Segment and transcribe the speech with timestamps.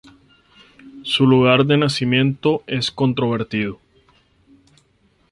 [1.03, 3.79] Su lugar de nacimiento es controvertido.